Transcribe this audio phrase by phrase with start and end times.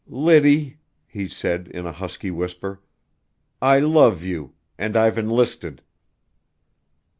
[0.07, 2.81] "Liddy," he said in a husky whisper,
[3.61, 5.83] "I love you, and I've enlisted!"